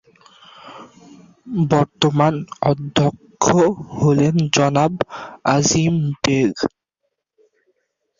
[1.71, 2.33] বর্তমান
[2.69, 3.45] অধ্যক্ষ
[3.95, 4.93] হলেন জনাব
[5.53, 6.53] আজিম বেগ।